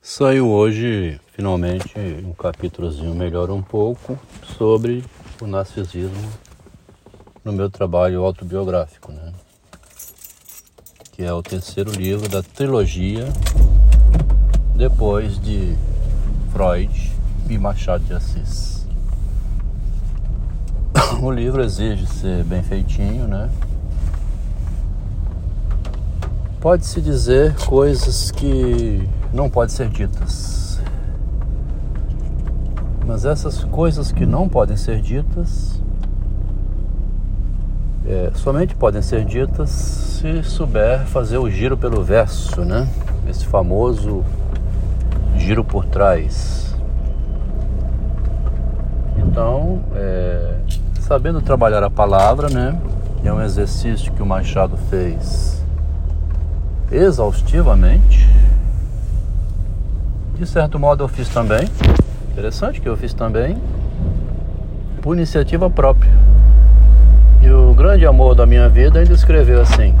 Saiu 0.00 0.48
hoje, 0.48 1.20
finalmente, 1.32 1.92
um 2.24 2.32
capítulozinho 2.32 3.14
melhor 3.14 3.50
um 3.50 3.60
pouco 3.60 4.16
sobre 4.56 5.04
o 5.42 5.46
narcisismo 5.46 6.30
no 7.44 7.52
meu 7.52 7.68
trabalho 7.68 8.22
autobiográfico, 8.22 9.10
né? 9.10 9.32
Que 11.12 11.24
é 11.24 11.32
o 11.32 11.42
terceiro 11.42 11.90
livro 11.90 12.28
da 12.28 12.44
trilogia 12.44 13.26
depois 14.76 15.38
de 15.40 15.76
Freud 16.52 17.12
e 17.50 17.58
Machado 17.58 18.04
de 18.04 18.14
Assis. 18.14 18.86
O 21.20 21.32
livro 21.32 21.60
exige 21.60 22.06
ser 22.06 22.44
bem 22.44 22.62
feitinho, 22.62 23.26
né? 23.26 23.50
Pode-se 26.60 27.00
dizer 27.00 27.56
coisas 27.66 28.30
que 28.30 29.08
não 29.32 29.48
podem 29.48 29.74
ser 29.74 29.88
ditas. 29.88 30.80
Mas 33.06 33.24
essas 33.24 33.64
coisas 33.64 34.12
que 34.12 34.26
não 34.26 34.48
podem 34.48 34.76
ser 34.76 35.00
ditas 35.00 35.80
é, 38.06 38.30
somente 38.34 38.74
podem 38.74 39.02
ser 39.02 39.24
ditas 39.24 39.68
se 39.68 40.42
souber 40.42 41.00
fazer 41.06 41.38
o 41.38 41.50
giro 41.50 41.76
pelo 41.76 42.02
verso, 42.02 42.62
né? 42.64 42.88
Esse 43.28 43.46
famoso 43.46 44.24
giro 45.36 45.62
por 45.62 45.84
trás. 45.84 46.74
Então, 49.16 49.82
é, 49.94 50.54
sabendo 51.00 51.40
trabalhar 51.40 51.82
a 51.82 51.90
palavra, 51.90 52.48
né? 52.48 52.80
É 53.22 53.32
um 53.32 53.42
exercício 53.42 54.12
que 54.12 54.22
o 54.22 54.26
Machado 54.26 54.76
fez 54.88 55.62
exaustivamente. 56.90 58.26
De 60.38 60.46
certo 60.46 60.78
modo 60.78 61.02
eu 61.02 61.08
fiz 61.08 61.28
também. 61.28 61.66
Interessante 62.30 62.80
que 62.80 62.88
eu 62.88 62.96
fiz 62.96 63.12
também 63.12 63.58
por 65.02 65.16
iniciativa 65.16 65.68
própria. 65.68 66.12
E 67.42 67.50
o 67.50 67.74
grande 67.74 68.06
amor 68.06 68.36
da 68.36 68.46
minha 68.46 68.68
vida 68.68 69.00
ainda 69.00 69.12
escreveu 69.12 69.60
assim: 69.60 69.96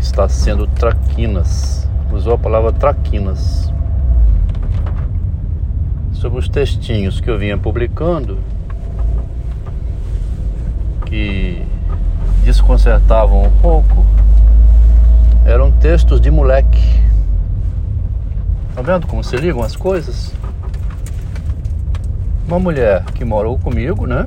está 0.00 0.26
sendo 0.26 0.66
traquinas. 0.66 1.86
Usou 2.10 2.32
a 2.32 2.38
palavra 2.38 2.72
traquinas. 2.72 3.70
Sobre 6.14 6.38
os 6.38 6.48
textinhos 6.48 7.20
que 7.20 7.28
eu 7.28 7.38
vinha 7.38 7.58
publicando, 7.58 8.38
que 11.04 11.62
desconcertavam 12.42 13.42
um 13.42 13.50
pouco, 13.60 14.06
eram 15.44 15.70
textos 15.70 16.22
de 16.22 16.30
moleque. 16.30 17.03
Tá 18.74 18.82
vendo 18.82 19.06
como 19.06 19.22
se 19.22 19.36
ligam 19.36 19.62
as 19.62 19.76
coisas? 19.76 20.32
Uma 22.48 22.58
mulher 22.58 23.04
que 23.14 23.24
morou 23.24 23.56
comigo, 23.56 24.04
né? 24.04 24.26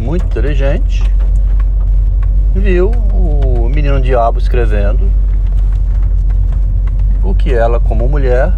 Muito 0.00 0.26
inteligente, 0.26 1.04
viu 2.52 2.90
o 2.90 3.68
menino 3.68 4.00
diabo 4.00 4.38
escrevendo 4.38 5.08
o 7.22 7.32
que 7.34 7.52
ela, 7.52 7.78
como 7.78 8.08
mulher, 8.08 8.52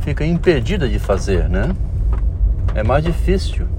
fica 0.00 0.24
impedida 0.24 0.88
de 0.88 0.98
fazer, 0.98 1.48
né? 1.48 1.70
É 2.74 2.82
mais 2.82 3.04
difícil 3.04 3.75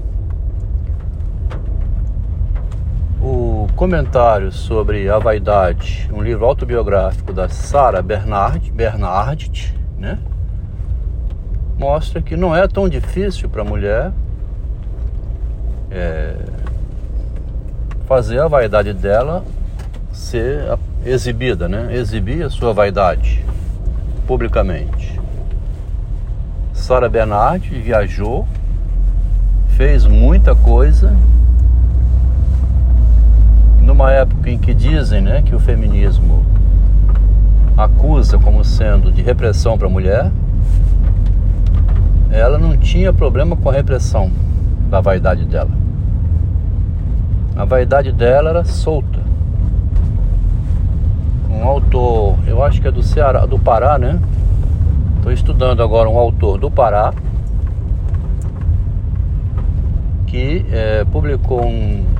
comentário 3.74 4.50
sobre 4.50 5.08
a 5.08 5.18
vaidade, 5.18 6.08
um 6.12 6.22
livro 6.22 6.44
autobiográfico 6.44 7.32
da 7.32 7.48
Sarah 7.48 8.02
Bernard, 8.02 8.70
Bernardt, 8.72 9.74
né? 9.96 10.18
Mostra 11.78 12.20
que 12.20 12.36
não 12.36 12.54
é 12.54 12.66
tão 12.66 12.88
difícil 12.88 13.48
para 13.48 13.62
a 13.62 13.64
mulher 13.64 14.12
é, 15.90 16.34
fazer 18.06 18.40
a 18.40 18.48
vaidade 18.48 18.92
dela 18.92 19.44
ser 20.12 20.78
exibida, 21.04 21.68
né? 21.68 21.94
Exibir 21.94 22.42
a 22.44 22.50
sua 22.50 22.72
vaidade 22.72 23.44
publicamente. 24.26 25.18
Sarah 26.72 27.08
Bernard 27.08 27.68
viajou, 27.68 28.46
fez 29.76 30.06
muita 30.06 30.54
coisa 30.54 31.16
numa 33.88 34.12
época 34.12 34.50
em 34.50 34.58
que 34.58 34.74
dizem 34.74 35.22
né, 35.22 35.40
que 35.40 35.54
o 35.54 35.58
feminismo 35.58 36.44
acusa 37.74 38.38
como 38.38 38.62
sendo 38.62 39.10
de 39.10 39.22
repressão 39.22 39.78
para 39.78 39.86
a 39.86 39.90
mulher, 39.90 40.30
ela 42.30 42.58
não 42.58 42.76
tinha 42.76 43.14
problema 43.14 43.56
com 43.56 43.70
a 43.70 43.72
repressão 43.72 44.30
da 44.90 45.00
vaidade 45.00 45.46
dela. 45.46 45.70
A 47.56 47.64
vaidade 47.64 48.12
dela 48.12 48.50
era 48.50 48.62
solta. 48.62 49.20
Um 51.50 51.64
autor, 51.64 52.36
eu 52.46 52.62
acho 52.62 52.82
que 52.82 52.88
é 52.88 52.90
do 52.90 53.02
Ceará, 53.02 53.46
do 53.46 53.58
Pará, 53.58 53.96
né? 53.98 54.20
Estou 55.16 55.32
estudando 55.32 55.82
agora 55.82 56.10
um 56.10 56.18
autor 56.18 56.58
do 56.58 56.70
Pará 56.70 57.14
que 60.26 60.66
é, 60.70 61.06
publicou 61.06 61.64
um 61.64 62.17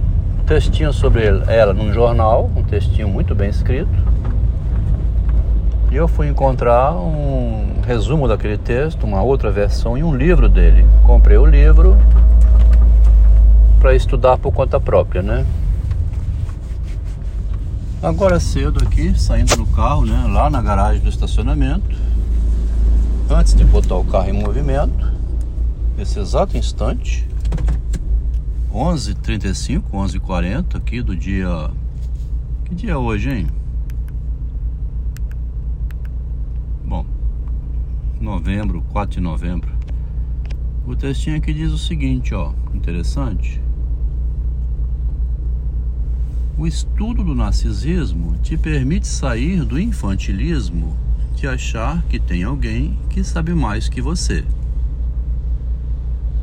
textinho 0.48 0.94
sobre 0.94 1.25
ela 1.26 1.75
num 1.75 1.92
jornal, 1.92 2.50
um 2.56 2.62
textinho 2.62 3.06
muito 3.06 3.34
bem 3.34 3.50
escrito. 3.50 3.91
E 5.92 5.94
eu 5.94 6.09
fui 6.09 6.26
encontrar 6.26 6.94
um 6.94 7.82
resumo 7.86 8.26
daquele 8.26 8.56
texto, 8.56 9.04
uma 9.04 9.20
outra 9.20 9.50
versão 9.50 9.98
e 9.98 10.03
um 10.03 10.16
livro 10.16 10.48
dele. 10.48 10.87
Comprei 11.04 11.37
o 11.37 11.44
livro 11.44 11.98
para 13.78 13.94
estudar 13.94 14.38
por 14.38 14.50
conta 14.50 14.81
própria, 14.81 15.20
né? 15.20 15.44
Agora 18.03 18.41
cedo 18.41 18.82
aqui, 18.82 19.20
saindo 19.20 19.54
do 19.54 19.66
carro, 19.66 20.06
né, 20.06 20.31
lá 20.32 20.48
na 20.48 20.62
garagem 20.62 21.03
do 21.03 21.10
estacionamento, 21.10 21.94
antes 23.28 23.54
de 23.54 23.64
botar 23.64 23.97
o 23.97 24.04
carro 24.04 24.31
em 24.31 24.32
movimento, 24.32 25.12
nesse 25.97 26.19
exato 26.19 26.56
instante, 26.56 27.28
11h35, 28.78 29.90
11h40 29.90 30.76
aqui 30.76 31.02
do 31.02 31.16
dia. 31.16 31.68
Que 32.64 32.76
dia 32.76 32.92
é 32.92 32.96
hoje, 32.96 33.28
hein? 33.28 33.46
Bom, 36.84 37.04
novembro, 38.20 38.80
4 38.92 39.16
de 39.16 39.20
novembro. 39.20 39.68
O 40.86 40.94
textinho 40.94 41.38
aqui 41.38 41.52
diz 41.52 41.72
o 41.72 41.78
seguinte, 41.78 42.32
ó, 42.32 42.52
interessante. 42.72 43.60
O 46.56 46.64
estudo 46.64 47.24
do 47.24 47.34
narcisismo 47.34 48.36
te 48.44 48.56
permite 48.56 49.08
sair 49.08 49.64
do 49.64 49.80
infantilismo 49.80 50.96
de 51.34 51.48
achar 51.48 52.00
que 52.04 52.20
tem 52.20 52.44
alguém 52.44 52.96
que 53.10 53.24
sabe 53.24 53.52
mais 53.54 53.88
que 53.88 54.00
você. 54.00 54.44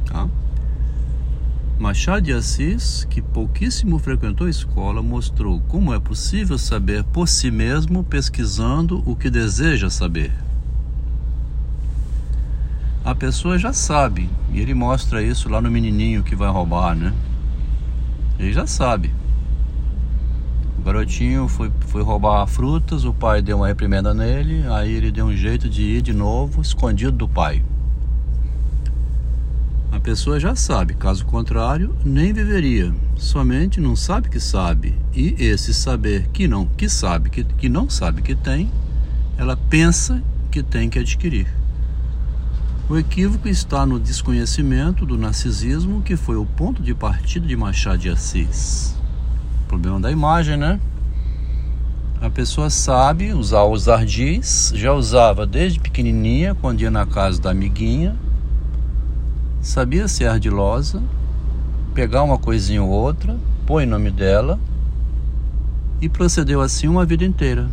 Tá? 0.06 0.28
Machado 1.78 2.22
de 2.22 2.31
Assis, 2.31 3.06
que 3.09 3.22
pouquíssimo 3.22 4.00
frequentou 4.00 4.47
a 4.47 4.50
escola, 4.50 5.03
mostrou 5.03 5.59
como 5.68 5.94
é 5.94 6.00
possível 6.00 6.58
saber 6.58 7.03
por 7.03 7.28
si 7.28 7.52
mesmo 7.52 8.02
pesquisando 8.02 9.03
o 9.06 9.13
que 9.13 9.30
deseja 9.30 9.90
saber. 9.90 10.31
A 13.03 13.14
pessoa 13.14 13.59
já 13.59 13.74
sabe, 13.74 14.30
e 14.53 14.62
ele 14.62 14.74
mostra 14.74 15.22
isso 15.22 15.50
lá 15.50 15.59
no 15.59 15.69
menininho 15.69 16.24
que 16.24 16.34
vai 16.34 16.50
roubar, 16.50 16.96
né? 16.96 17.14
Ele 18.40 18.53
já 18.53 18.66
sabe. 18.66 19.14
O 20.80 20.81
garotinho 20.81 21.46
foi, 21.50 21.69
foi 21.88 22.02
roubar 22.02 22.47
frutas, 22.47 23.03
o 23.03 23.14
pai 23.14 23.41
deu 23.41 23.58
uma 23.58 23.68
reprimenda 23.68 24.14
nele, 24.14 24.66
aí 24.69 24.94
ele 24.94 25.12
deu 25.12 25.25
um 25.25 25.35
jeito 25.35 25.70
de 25.70 25.82
ir 25.82 26.02
de 26.02 26.14
novo, 26.14 26.61
escondido 26.61 27.11
do 27.11 27.28
pai 27.28 27.61
pessoa 30.00 30.40
já 30.40 30.56
sabe, 30.56 30.94
caso 30.94 31.26
contrário, 31.26 31.96
nem 32.03 32.34
viveria. 32.34 32.94
Somente 33.16 33.80
não 33.80 33.96
sabe 33.96 34.30
que 34.30 34.40
sabe. 34.40 34.96
E 35.14 35.36
esse 35.40 35.74
saber 35.74 36.28
que 36.34 36.47
não, 36.47 36.66
que 36.66 36.90
sabe, 36.90 37.30
que, 37.30 37.44
que 37.44 37.70
não 37.70 37.90
sabe 37.90 38.22
que 38.22 38.36
tem, 38.36 38.72
ela 39.38 39.56
pensa 39.56 40.22
que 40.52 40.64
tem 40.64 40.90
que 40.90 41.00
adquirir. 41.00 41.47
O 42.88 42.97
equívoco 42.97 43.47
está 43.47 43.86
no 43.86 44.00
desconhecimento 44.00 45.06
do 45.06 45.18
narcisismo, 45.18 46.02
que 46.02 46.16
foi 46.16 46.36
o 46.36 46.46
ponto 46.46 46.84
de 46.84 46.94
partida 46.94 47.48
de 47.48 47.56
Machado 47.56 47.98
de 47.98 48.09
Assis. 48.09 48.96
Problema 49.68 50.00
da 50.00 50.12
imagem, 50.12 50.56
né? 50.56 50.80
A 52.22 52.30
pessoa 52.30 52.70
sabe 52.70 53.34
usar 53.34 53.64
os 53.64 53.90
ardis, 53.90 54.72
já 54.76 54.94
usava 54.94 55.46
desde 55.46 55.80
pequenininha, 55.80 56.56
quando 56.56 56.82
ia 56.82 56.91
na 56.91 57.06
casa 57.06 57.41
da 57.41 57.52
amiguinha, 57.52 58.16
sabia 59.66 60.08
ser 60.08 60.28
ardilosa, 60.28 61.02
pegar 61.96 62.22
uma 62.22 62.38
coisinha 62.38 62.84
ou 62.84 62.90
outra, 62.90 63.35
põe 63.66 63.84
o 63.84 63.90
nome 63.90 64.12
dela 64.12 64.59
e 66.00 66.08
procedeu 66.08 66.62
assim 66.62 66.88
uma 66.88 67.03
vida 67.03 67.26
inteira. 67.26 67.67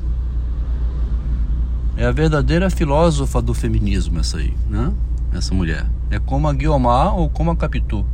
É 1.94 2.06
a 2.06 2.11
verdadeira 2.11 2.71
filósofa 2.71 3.43
do 3.43 3.53
feminismo 3.53 4.19
essa 4.19 4.39
aí, 4.39 4.55
né? 4.71 4.91
Essa 5.35 5.55
mulher. 5.55 5.87
É 6.11 6.19
como 6.19 6.49
a 6.49 6.53
Guiomar 6.55 7.15
ou 7.15 7.29
como 7.29 7.50
a 7.50 7.56
Capitu. 7.56 8.06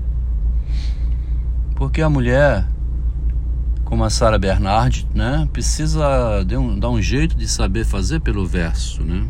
Porque 1.76 2.02
a 2.02 2.10
mulher, 2.10 2.66
como 3.84 4.02
a 4.02 4.10
Sara 4.10 4.40
Bernard, 4.40 5.06
né, 5.14 5.48
precisa 5.52 6.44
um, 6.58 6.76
dar 6.76 6.90
um 6.90 7.00
jeito 7.00 7.36
de 7.36 7.46
saber 7.46 7.84
fazer 7.84 8.20
pelo 8.20 8.44
verso, 8.44 9.04
né? 9.04 9.24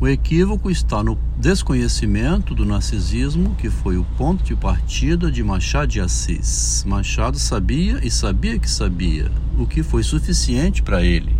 O 0.00 0.08
equívoco 0.08 0.70
está 0.70 1.02
no 1.02 1.18
desconhecimento 1.36 2.54
do 2.54 2.64
narcisismo, 2.64 3.54
que 3.56 3.68
foi 3.68 3.98
o 3.98 4.04
ponto 4.16 4.42
de 4.42 4.56
partida 4.56 5.30
de 5.30 5.44
Machado 5.44 5.88
de 5.88 6.00
Assis. 6.00 6.82
Machado 6.88 7.38
sabia 7.38 8.00
e 8.02 8.10
sabia 8.10 8.58
que 8.58 8.70
sabia, 8.70 9.30
o 9.58 9.66
que 9.66 9.82
foi 9.82 10.02
suficiente 10.02 10.82
para 10.82 11.02
ele. 11.02 11.36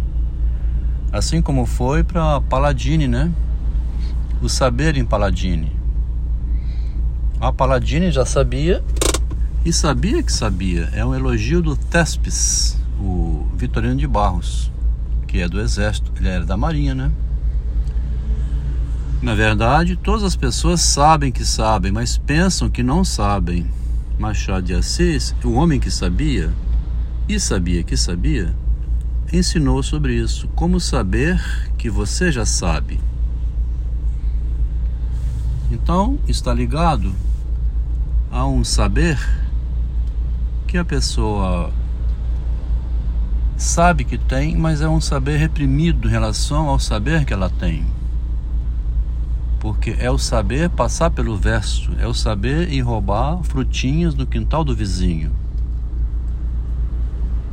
Assim 1.11 1.41
como 1.41 1.65
foi 1.65 2.05
para 2.05 2.39
Paladini, 2.43 3.09
né? 3.09 3.33
O 4.43 4.49
saber 4.49 4.95
em 4.99 5.07
Paladini. 5.07 5.73
A 7.41 7.51
Paladini 7.51 8.11
já 8.13 8.27
sabia 8.27 8.85
e 9.65 9.73
sabia 9.73 10.23
que 10.23 10.31
sabia. 10.31 10.91
É 10.93 11.03
um 11.03 11.15
elogio 11.15 11.63
do 11.63 11.75
Thespes, 11.75 12.77
o 13.01 13.47
Vitorino 13.57 13.97
de 13.97 14.07
Barros, 14.07 14.71
que 15.27 15.41
é 15.41 15.49
do 15.49 15.59
exército, 15.59 16.13
ele 16.15 16.29
era 16.29 16.45
da 16.45 16.59
marinha, 16.59 16.95
né? 16.95 17.11
Na 19.23 19.35
verdade, 19.35 19.97
todas 19.97 20.25
as 20.25 20.35
pessoas 20.35 20.81
sabem 20.81 21.31
que 21.31 21.45
sabem, 21.45 21.93
mas 21.93 22.17
pensam 22.17 22.71
que 22.71 22.83
não 22.83 23.05
sabem. 23.05 23.67
Machado 24.19 24.63
de 24.63 24.75
Assis, 24.75 25.35
o 25.45 25.53
homem 25.53 25.79
que 25.79 25.91
sabia 25.91 26.51
e 27.29 27.39
sabia 27.39 27.83
que 27.83 27.99
sabia, 27.99 28.55
ensinou 29.31 29.83
sobre 29.83 30.15
isso. 30.15 30.49
Como 30.55 30.81
saber 30.81 31.39
que 31.77 31.91
você 31.91 32.33
já 32.33 32.47
sabe. 32.47 32.99
Então, 35.71 36.19
está 36.27 36.55
ligado 36.55 37.15
a 38.31 38.47
um 38.47 38.65
saber 38.65 39.19
que 40.67 40.79
a 40.79 40.85
pessoa 40.85 41.71
sabe 43.55 44.05
que 44.05 44.17
tem, 44.17 44.57
mas 44.57 44.81
é 44.81 44.89
um 44.89 45.01
saber 45.01 45.37
reprimido 45.37 46.09
em 46.09 46.11
relação 46.11 46.71
ao 46.71 46.79
saber 46.79 47.27
que 47.27 47.35
ela 47.35 47.51
tem 47.51 48.00
porque 49.61 49.95
é 49.99 50.11
o 50.11 50.17
saber 50.17 50.71
passar 50.71 51.11
pelo 51.11 51.37
verso, 51.37 51.93
é 51.99 52.07
o 52.07 52.15
saber 52.15 52.73
ir 52.73 52.81
roubar 52.81 53.43
frutinhas 53.43 54.15
no 54.15 54.27
quintal 54.27 54.65
do 54.65 54.75
vizinho. 54.75 55.31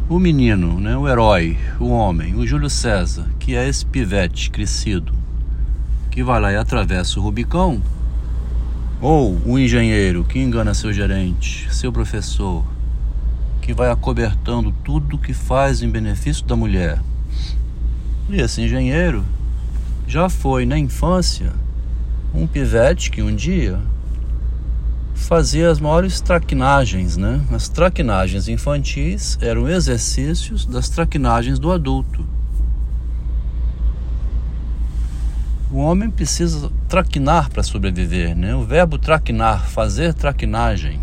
O 0.10 0.18
menino, 0.18 0.80
né, 0.80 0.96
o 0.96 1.06
herói, 1.06 1.58
o 1.82 1.90
homem, 1.90 2.34
o 2.34 2.48
Júlio 2.48 2.70
César, 2.70 3.28
que 3.38 3.58
é 3.58 3.68
esse 3.68 3.86
pivete 3.86 4.50
crescido, 4.50 5.14
que 6.10 6.24
vai 6.24 6.40
lá 6.40 6.54
e 6.54 6.56
atravessa 6.56 7.20
o 7.20 7.24
Rubicão, 7.24 7.82
ou 9.02 9.38
o 9.46 9.60
engenheiro 9.60 10.24
que 10.24 10.40
engana 10.40 10.74
seu 10.74 10.94
gerente, 10.94 11.68
seu 11.76 11.92
professor, 11.92 12.64
que 13.62 13.74
vai 13.74 13.92
acobertando 13.92 14.74
tudo 14.82 15.18
que 15.18 15.34
faz 15.34 15.82
em 15.82 15.90
benefício 15.90 16.46
da 16.46 16.56
mulher. 16.56 17.02
E 18.30 18.40
esse 18.40 18.62
engenheiro 18.62 19.26
já 20.08 20.30
foi 20.30 20.66
na 20.66 20.80
infância 20.80 21.67
um 22.38 22.46
pivete 22.46 23.10
que 23.10 23.24
um 23.24 23.36
dia 23.36 23.80
fazia 25.16 25.72
as 25.72 25.80
maiores 25.80 26.22
traquinagens, 26.22 27.18
né? 27.18 27.42
As 27.52 27.68
traquinagens 27.68 28.48
infantis 28.48 29.40
eram 29.42 29.68
exercícios 29.68 30.64
das 30.64 30.88
traquinagens 30.88 31.58
do 31.58 31.72
adulto. 31.72 32.24
O 35.72 35.80
homem 35.80 36.12
precisa 36.12 36.72
traquinar 36.88 37.50
para 37.50 37.64
sobreviver, 37.64 38.36
né? 38.36 38.56
O 38.56 38.64
verbo 38.64 39.00
traquinar, 39.00 39.68
fazer 39.68 40.14
traquinagem, 40.14 41.02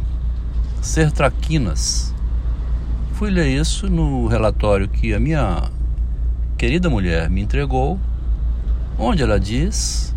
ser 0.80 1.10
traquinas. 1.10 2.14
Fui 3.14 3.28
ler 3.28 3.48
isso 3.48 3.90
no 3.90 4.28
relatório 4.28 4.88
que 4.88 5.12
a 5.12 5.18
minha 5.18 5.64
querida 6.56 6.88
mulher 6.88 7.28
me 7.28 7.42
entregou, 7.42 7.98
onde 8.96 9.22
ela 9.22 9.38
diz 9.38 10.13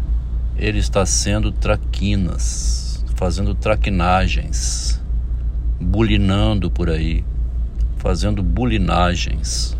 ele 0.57 0.79
está 0.79 1.05
sendo 1.05 1.51
traquinas, 1.51 3.05
fazendo 3.15 3.53
traquinagens, 3.53 4.99
bulinando 5.79 6.71
por 6.71 6.89
aí, 6.89 7.23
fazendo 7.97 8.41
bulinagens. 8.41 9.77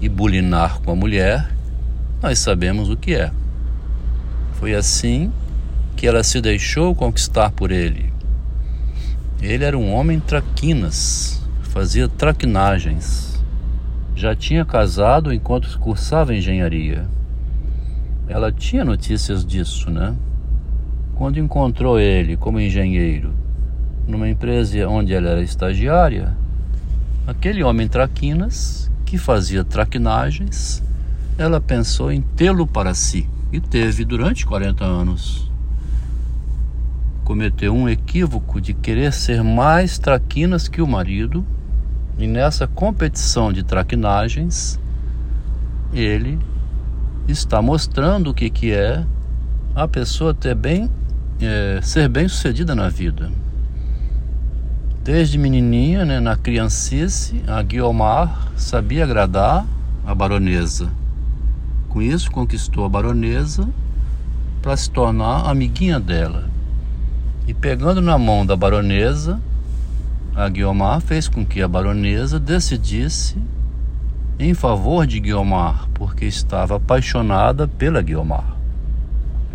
E 0.00 0.08
bulinar 0.08 0.80
com 0.80 0.90
a 0.90 0.96
mulher, 0.96 1.50
nós 2.22 2.38
sabemos 2.38 2.90
o 2.90 2.96
que 2.96 3.14
é. 3.14 3.32
Foi 4.54 4.74
assim 4.74 5.32
que 5.96 6.06
ela 6.06 6.22
se 6.22 6.40
deixou 6.40 6.94
conquistar 6.94 7.50
por 7.50 7.72
ele. 7.72 8.12
Ele 9.40 9.64
era 9.64 9.78
um 9.78 9.92
homem 9.92 10.20
traquinas, 10.20 11.42
fazia 11.62 12.06
traquinagens. 12.06 13.42
Já 14.14 14.34
tinha 14.36 14.64
casado 14.64 15.32
enquanto 15.32 15.76
cursava 15.78 16.34
engenharia 16.34 17.08
ela 18.28 18.50
tinha 18.50 18.84
notícias 18.84 19.44
disso, 19.44 19.90
né? 19.90 20.14
Quando 21.14 21.38
encontrou 21.38 21.98
ele 21.98 22.36
como 22.36 22.60
engenheiro 22.60 23.32
numa 24.06 24.28
empresa 24.28 24.88
onde 24.88 25.14
ela 25.14 25.30
era 25.30 25.42
estagiária, 25.42 26.36
aquele 27.26 27.62
homem 27.62 27.88
traquinas 27.88 28.90
que 29.04 29.16
fazia 29.16 29.64
traquinagens, 29.64 30.82
ela 31.38 31.60
pensou 31.60 32.12
em 32.12 32.20
tê-lo 32.20 32.66
para 32.66 32.94
si 32.94 33.28
e 33.52 33.60
teve 33.60 34.04
durante 34.04 34.44
40 34.44 34.84
anos. 34.84 35.50
Cometeu 37.24 37.74
um 37.74 37.88
equívoco 37.88 38.60
de 38.60 38.74
querer 38.74 39.12
ser 39.12 39.42
mais 39.42 39.98
traquinas 39.98 40.68
que 40.68 40.82
o 40.82 40.86
marido, 40.86 41.44
e 42.18 42.26
nessa 42.26 42.66
competição 42.66 43.52
de 43.52 43.62
traquinagens, 43.62 44.78
ele 45.92 46.38
está 47.32 47.62
mostrando 47.62 48.30
o 48.30 48.34
que, 48.34 48.50
que 48.50 48.72
é 48.72 49.04
a 49.74 49.88
pessoa 49.88 50.34
ter 50.34 50.54
bem, 50.54 50.90
é, 51.40 51.80
ser 51.82 52.08
bem 52.08 52.28
sucedida 52.28 52.74
na 52.74 52.88
vida. 52.88 53.30
Desde 55.02 55.36
menininha, 55.36 56.04
né, 56.04 56.20
na 56.20 56.36
criancice, 56.36 57.42
a 57.46 57.62
Guiomar 57.62 58.52
sabia 58.56 59.04
agradar 59.04 59.66
a 60.06 60.14
baronesa. 60.14 60.90
Com 61.88 62.00
isso, 62.00 62.30
conquistou 62.30 62.84
a 62.84 62.88
baronesa 62.88 63.68
para 64.62 64.76
se 64.76 64.90
tornar 64.90 65.48
amiguinha 65.48 66.00
dela. 66.00 66.48
E 67.46 67.52
pegando 67.52 68.00
na 68.00 68.16
mão 68.16 68.46
da 68.46 68.56
baronesa, 68.56 69.40
a 70.34 70.48
Guiomar 70.48 71.00
fez 71.00 71.28
com 71.28 71.44
que 71.44 71.60
a 71.60 71.68
baronesa 71.68 72.40
decidisse 72.40 73.36
em 74.38 74.52
favor 74.52 75.06
de 75.06 75.20
Guiomar, 75.20 75.88
porque 75.94 76.24
estava 76.24 76.76
apaixonada 76.76 77.68
pela 77.68 78.02
Guiomar. 78.02 78.56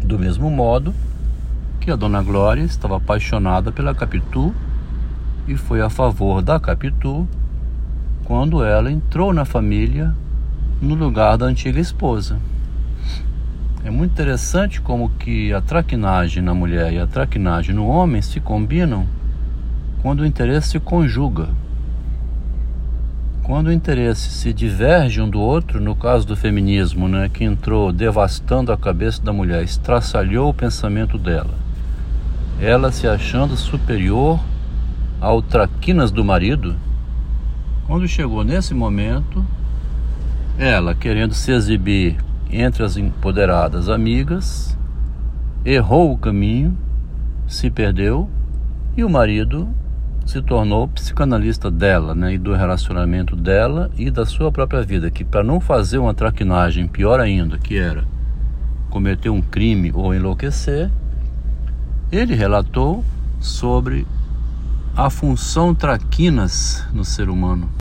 Do 0.01 0.17
mesmo 0.17 0.49
modo 0.49 0.93
que 1.79 1.91
a 1.91 1.95
Dona 1.95 2.21
Glória 2.21 2.61
estava 2.61 2.97
apaixonada 2.97 3.71
pela 3.71 3.93
Capitu 3.93 4.53
e 5.47 5.57
foi 5.57 5.81
a 5.81 5.89
favor 5.89 6.41
da 6.41 6.59
Capitu 6.59 7.27
quando 8.23 8.63
ela 8.63 8.91
entrou 8.91 9.33
na 9.33 9.43
família 9.43 10.15
no 10.81 10.95
lugar 10.95 11.37
da 11.37 11.45
antiga 11.45 11.79
esposa. 11.79 12.39
É 13.83 13.89
muito 13.89 14.11
interessante 14.11 14.79
como 14.79 15.09
que 15.09 15.51
a 15.53 15.61
traquinagem 15.61 16.43
na 16.43 16.53
mulher 16.53 16.93
e 16.93 16.99
a 16.99 17.07
traquinagem 17.07 17.73
no 17.73 17.87
homem 17.87 18.21
se 18.21 18.39
combinam 18.39 19.07
quando 20.01 20.21
o 20.21 20.25
interesse 20.25 20.69
se 20.69 20.79
conjuga. 20.79 21.49
Quando 23.49 23.65
o 23.65 23.73
interesse 23.73 24.29
se 24.29 24.53
diverge 24.53 25.19
um 25.19 25.27
do 25.27 25.39
outro, 25.39 25.81
no 25.81 25.95
caso 25.95 26.27
do 26.27 26.35
feminismo, 26.35 27.07
né, 27.07 27.27
que 27.27 27.43
entrou 27.43 27.91
devastando 27.91 28.71
a 28.71 28.77
cabeça 28.77 29.23
da 29.23 29.33
mulher, 29.33 29.63
estraçalhou 29.63 30.51
o 30.51 30.53
pensamento 30.53 31.17
dela, 31.17 31.55
ela 32.61 32.91
se 32.91 33.07
achando 33.07 33.57
superior 33.57 34.39
ao 35.19 35.41
traquinas 35.41 36.11
do 36.11 36.23
marido, 36.23 36.75
quando 37.87 38.07
chegou 38.07 38.43
nesse 38.43 38.75
momento, 38.75 39.43
ela 40.55 40.93
querendo 40.93 41.33
se 41.33 41.51
exibir 41.51 42.17
entre 42.51 42.83
as 42.83 42.97
empoderadas 42.97 43.89
amigas, 43.89 44.77
errou 45.65 46.13
o 46.13 46.17
caminho, 46.19 46.77
se 47.47 47.71
perdeu 47.71 48.29
e 48.95 49.03
o 49.03 49.09
marido 49.09 49.67
se 50.29 50.43
tornou 50.43 50.87
psicanalista 50.87 51.71
dela, 51.71 52.13
né, 52.13 52.35
e 52.35 52.37
do 52.37 52.53
relacionamento 52.53 53.35
dela 53.35 53.89
e 53.97 54.11
da 54.11 54.27
sua 54.27 54.51
própria 54.51 54.83
vida, 54.83 55.09
que 55.09 55.23
para 55.23 55.43
não 55.43 55.59
fazer 55.59 55.97
uma 55.97 56.13
traquinagem 56.13 56.87
pior 56.87 57.19
ainda, 57.19 57.57
que 57.57 57.75
era 57.75 58.03
cometer 58.91 59.31
um 59.31 59.41
crime 59.41 59.91
ou 59.91 60.13
enlouquecer, 60.13 60.91
ele 62.11 62.35
relatou 62.35 63.03
sobre 63.39 64.05
a 64.95 65.09
função 65.09 65.73
traquinas 65.73 66.85
no 66.93 67.03
ser 67.03 67.27
humano. 67.27 67.67